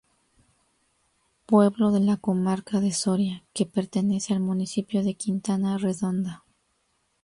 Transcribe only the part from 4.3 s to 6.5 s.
al municipio de Quintana Redonda.